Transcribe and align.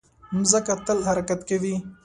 مځکه 0.37 0.73
تل 0.85 0.99
حرکت 1.09 1.39
کوي. 1.49 1.75